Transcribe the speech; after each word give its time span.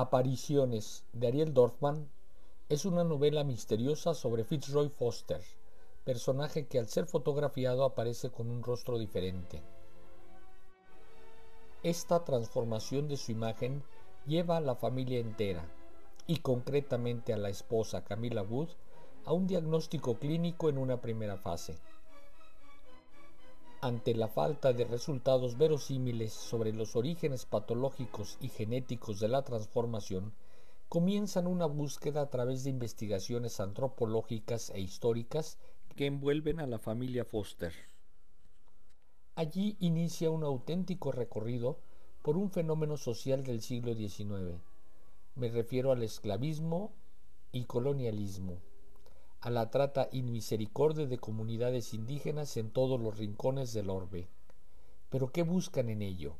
Apariciones 0.00 1.04
de 1.12 1.26
Ariel 1.26 1.52
Dorfman 1.52 2.08
es 2.68 2.84
una 2.84 3.02
novela 3.02 3.42
misteriosa 3.42 4.14
sobre 4.14 4.44
Fitzroy 4.44 4.90
Foster, 4.90 5.42
personaje 6.04 6.68
que 6.68 6.78
al 6.78 6.86
ser 6.86 7.06
fotografiado 7.06 7.82
aparece 7.82 8.30
con 8.30 8.48
un 8.48 8.62
rostro 8.62 8.96
diferente. 8.96 9.60
Esta 11.82 12.24
transformación 12.24 13.08
de 13.08 13.16
su 13.16 13.32
imagen 13.32 13.82
lleva 14.24 14.58
a 14.58 14.60
la 14.60 14.76
familia 14.76 15.18
entera, 15.18 15.68
y 16.28 16.36
concretamente 16.36 17.32
a 17.32 17.36
la 17.36 17.48
esposa 17.48 18.04
Camila 18.04 18.42
Wood, 18.42 18.68
a 19.24 19.32
un 19.32 19.48
diagnóstico 19.48 20.20
clínico 20.20 20.68
en 20.68 20.78
una 20.78 21.00
primera 21.00 21.38
fase. 21.38 21.74
Ante 23.80 24.12
la 24.12 24.26
falta 24.26 24.72
de 24.72 24.84
resultados 24.84 25.56
verosímiles 25.56 26.32
sobre 26.32 26.72
los 26.72 26.96
orígenes 26.96 27.46
patológicos 27.46 28.36
y 28.40 28.48
genéticos 28.48 29.20
de 29.20 29.28
la 29.28 29.42
transformación, 29.42 30.34
comienzan 30.88 31.46
una 31.46 31.66
búsqueda 31.66 32.22
a 32.22 32.28
través 32.28 32.64
de 32.64 32.70
investigaciones 32.70 33.60
antropológicas 33.60 34.70
e 34.70 34.80
históricas 34.80 35.58
que 35.94 36.06
envuelven 36.06 36.58
a 36.58 36.66
la 36.66 36.80
familia 36.80 37.24
Foster. 37.24 37.72
Allí 39.36 39.76
inicia 39.78 40.32
un 40.32 40.42
auténtico 40.42 41.12
recorrido 41.12 41.78
por 42.22 42.36
un 42.36 42.50
fenómeno 42.50 42.96
social 42.96 43.44
del 43.44 43.62
siglo 43.62 43.94
XIX. 43.94 44.60
Me 45.36 45.50
refiero 45.50 45.92
al 45.92 46.02
esclavismo 46.02 46.90
y 47.52 47.66
colonialismo 47.66 48.58
a 49.40 49.50
la 49.50 49.70
trata 49.70 50.08
inmisericordia 50.12 51.06
de 51.06 51.18
comunidades 51.18 51.94
indígenas 51.94 52.56
en 52.56 52.70
todos 52.70 53.00
los 53.00 53.16
rincones 53.16 53.72
del 53.72 53.90
orbe. 53.90 54.28
Pero 55.10 55.30
¿qué 55.32 55.42
buscan 55.42 55.88
en 55.88 56.02
ello? 56.02 56.36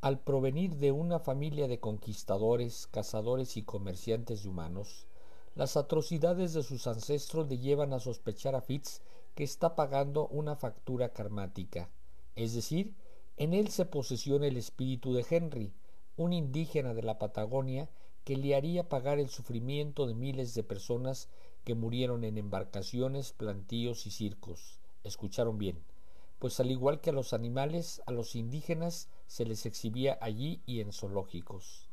Al 0.00 0.20
provenir 0.20 0.76
de 0.76 0.92
una 0.92 1.18
familia 1.18 1.66
de 1.66 1.80
conquistadores, 1.80 2.86
cazadores 2.86 3.56
y 3.56 3.62
comerciantes 3.62 4.42
de 4.42 4.48
humanos, 4.48 5.06
las 5.54 5.76
atrocidades 5.76 6.52
de 6.52 6.62
sus 6.62 6.86
ancestros 6.86 7.48
le 7.48 7.58
llevan 7.58 7.92
a 7.92 7.98
sospechar 7.98 8.54
a 8.54 8.60
Fitz 8.60 9.00
que 9.34 9.44
está 9.44 9.74
pagando 9.74 10.28
una 10.28 10.56
factura 10.56 11.12
karmática, 11.12 11.90
es 12.36 12.54
decir, 12.54 12.94
en 13.36 13.54
él 13.54 13.68
se 13.68 13.84
posesiona 13.84 14.46
el 14.46 14.56
espíritu 14.56 15.14
de 15.14 15.24
Henry, 15.28 15.72
un 16.16 16.32
indígena 16.32 16.94
de 16.94 17.02
la 17.02 17.18
Patagonia 17.18 17.88
que 18.28 18.36
le 18.36 18.54
haría 18.54 18.90
pagar 18.90 19.18
el 19.18 19.30
sufrimiento 19.30 20.06
de 20.06 20.12
miles 20.12 20.52
de 20.52 20.62
personas 20.62 21.30
que 21.64 21.74
murieron 21.74 22.24
en 22.24 22.36
embarcaciones, 22.36 23.32
plantíos 23.32 24.06
y 24.06 24.10
circos. 24.10 24.80
Escucharon 25.02 25.56
bien, 25.56 25.82
pues 26.38 26.60
al 26.60 26.70
igual 26.70 27.00
que 27.00 27.08
a 27.08 27.14
los 27.14 27.32
animales, 27.32 28.02
a 28.04 28.12
los 28.12 28.36
indígenas 28.36 29.08
se 29.28 29.46
les 29.46 29.64
exhibía 29.64 30.18
allí 30.20 30.60
y 30.66 30.82
en 30.82 30.92
zoológicos. 30.92 31.88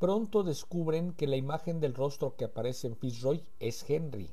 Pronto 0.00 0.42
descubren 0.42 1.12
que 1.12 1.28
la 1.28 1.36
imagen 1.36 1.78
del 1.78 1.94
rostro 1.94 2.34
que 2.34 2.46
aparece 2.46 2.88
en 2.88 2.96
Fitzroy 2.96 3.44
es 3.60 3.88
Henry. 3.88 4.28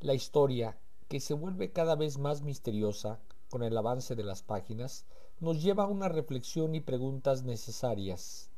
La 0.00 0.14
historia, 0.14 0.76
que 1.06 1.20
se 1.20 1.34
vuelve 1.34 1.70
cada 1.70 1.94
vez 1.94 2.18
más 2.18 2.42
misteriosa 2.42 3.20
con 3.48 3.62
el 3.62 3.76
avance 3.76 4.16
de 4.16 4.24
las 4.24 4.42
páginas, 4.42 5.06
nos 5.38 5.62
lleva 5.62 5.84
a 5.84 5.88
una 5.88 6.08
reflexión 6.08 6.74
y 6.74 6.80
preguntas 6.80 7.44
necesarias. 7.44 8.50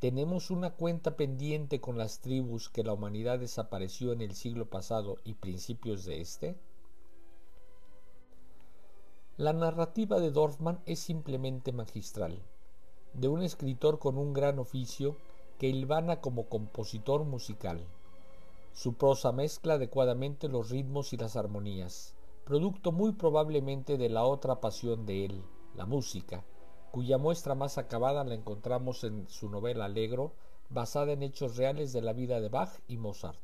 ¿Tenemos 0.00 0.50
una 0.50 0.70
cuenta 0.70 1.14
pendiente 1.14 1.82
con 1.82 1.98
las 1.98 2.20
tribus 2.20 2.70
que 2.70 2.82
la 2.82 2.94
humanidad 2.94 3.38
desapareció 3.38 4.14
en 4.14 4.22
el 4.22 4.34
siglo 4.34 4.70
pasado 4.70 5.18
y 5.24 5.34
principios 5.34 6.06
de 6.06 6.22
este? 6.22 6.56
La 9.36 9.52
narrativa 9.52 10.18
de 10.18 10.30
Dorfman 10.30 10.80
es 10.86 11.00
simplemente 11.00 11.72
magistral, 11.72 12.40
de 13.12 13.28
un 13.28 13.42
escritor 13.42 13.98
con 13.98 14.16
un 14.16 14.32
gran 14.32 14.58
oficio 14.58 15.18
que 15.58 15.68
hilvana 15.68 16.22
como 16.22 16.48
compositor 16.48 17.24
musical. 17.24 17.86
Su 18.72 18.94
prosa 18.94 19.32
mezcla 19.32 19.74
adecuadamente 19.74 20.48
los 20.48 20.70
ritmos 20.70 21.12
y 21.12 21.18
las 21.18 21.36
armonías, 21.36 22.14
producto 22.46 22.90
muy 22.90 23.12
probablemente 23.12 23.98
de 23.98 24.08
la 24.08 24.24
otra 24.24 24.62
pasión 24.62 25.04
de 25.04 25.26
él, 25.26 25.42
la 25.76 25.84
música, 25.84 26.42
cuya 26.90 27.18
muestra 27.18 27.54
más 27.54 27.78
acabada 27.78 28.24
la 28.24 28.34
encontramos 28.34 29.04
en 29.04 29.28
su 29.28 29.48
novela 29.48 29.86
Alegro, 29.86 30.32
basada 30.68 31.12
en 31.12 31.22
hechos 31.22 31.56
reales 31.56 31.92
de 31.92 32.02
la 32.02 32.12
vida 32.12 32.40
de 32.40 32.48
Bach 32.48 32.70
y 32.88 32.96
Mozart. 32.96 33.40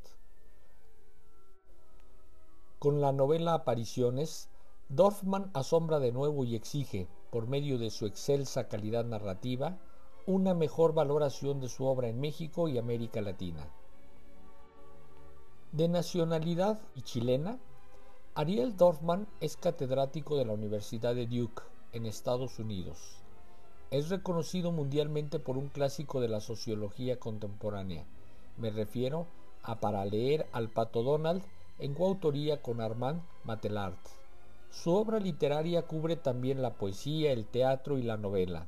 Con 2.79 3.01
la 3.01 3.13
novela 3.13 3.55
Apariciones, 3.55 4.49
Dorfman 4.89 5.51
asombra 5.55 5.99
de 5.99 6.13
nuevo 6.13 6.45
y 6.45 6.55
exige, 6.55 7.09
por 7.31 7.49
medio 7.49 7.79
de 7.79 7.91
su 7.91 8.07
excelsa 8.07 8.69
calidad 8.69 9.05
narrativa, 9.05 9.79
una 10.27 10.55
mejor 10.55 10.93
valoración 10.93 11.61
de 11.61 11.69
su 11.69 11.85
obra 11.85 12.09
en 12.09 12.21
México 12.21 12.69
y 12.69 12.79
América 12.79 13.21
Latina. 13.21 13.69
De 15.73 15.89
nacionalidad 15.89 16.81
y 16.95 17.03
chilena, 17.03 17.59
Ariel 18.35 18.77
Dorfman 18.77 19.27
es 19.41 19.57
catedrático 19.57 20.37
de 20.37 20.45
la 20.45 20.53
Universidad 20.53 21.15
de 21.15 21.27
Duke, 21.27 21.63
en 21.93 22.07
Estados 22.07 22.59
Unidos. 22.59 23.26
Es 23.93 24.09
reconocido 24.09 24.73
mundialmente 24.73 25.39
por 25.39 25.57
un 25.57 25.69
clásico 25.69 26.21
de 26.21 26.27
la 26.27 26.41
sociología 26.41 27.21
contemporánea. 27.21 28.05
Me 28.57 28.71
refiero 28.71 29.29
a 29.63 29.79
Para 29.79 30.05
leer 30.05 30.49
al 30.51 30.71
Pato 30.71 31.05
Donald 31.05 31.45
en 31.79 31.95
coautoría 31.95 32.61
con 32.61 32.81
Armand 32.81 33.23
Matelart. 33.45 33.97
Su 34.73 34.93
obra 34.93 35.21
literaria 35.21 35.83
cubre 35.83 36.17
también 36.17 36.63
la 36.63 36.75
poesía, 36.75 37.31
el 37.31 37.47
teatro 37.47 37.97
y 37.97 38.03
la 38.03 38.17
novela. 38.17 38.67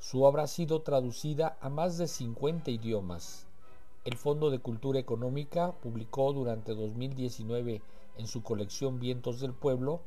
Su 0.00 0.24
obra 0.24 0.42
ha 0.42 0.48
sido 0.48 0.82
traducida 0.82 1.56
a 1.60 1.68
más 1.68 1.96
de 1.96 2.08
50 2.08 2.72
idiomas. 2.72 3.46
El 4.04 4.16
Fondo 4.16 4.50
de 4.50 4.58
Cultura 4.58 4.98
Económica 4.98 5.70
publicó 5.80 6.32
durante 6.32 6.74
2019 6.74 7.82
en 8.18 8.26
su 8.26 8.42
colección 8.42 8.98
Vientos 8.98 9.38
del 9.38 9.52
Pueblo 9.52 10.00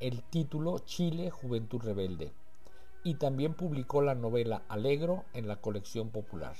el 0.00 0.24
título 0.24 0.80
Chile, 0.80 1.30
Juventud 1.30 1.80
Rebelde 1.80 2.32
y 3.04 3.14
también 3.14 3.54
publicó 3.54 4.02
la 4.02 4.14
novela 4.14 4.62
Alegro 4.68 5.24
en 5.34 5.46
la 5.46 5.56
colección 5.56 6.08
popular. 6.10 6.56